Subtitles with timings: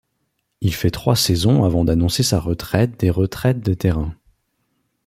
[0.61, 4.15] Il fait trois saisons avant d'annoncer sa retraite des retraites des terrains.